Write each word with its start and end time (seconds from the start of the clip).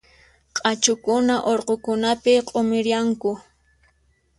Q'achukuna 0.55 1.35
urqukunapi 1.51 2.33
q'umirianku. 2.47 3.31